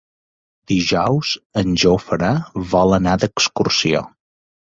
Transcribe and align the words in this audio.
Dijous 0.71 1.33
en 1.63 1.75
Jofre 1.83 2.31
vol 2.71 2.97
anar 2.99 3.15
d'excursió. 3.25 4.05